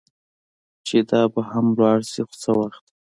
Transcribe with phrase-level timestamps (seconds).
[0.87, 2.83] چې دا به هم ولاړه شي، خو څه وخت.